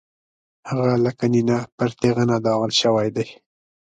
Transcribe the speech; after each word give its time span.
هغه 0.69 0.89
لکه 1.05 1.25
نېنه 1.33 1.57
پر 1.77 1.89
تېغنه 2.01 2.37
داغل 2.45 2.71
شوی 2.81 3.07
دی. 3.15 3.25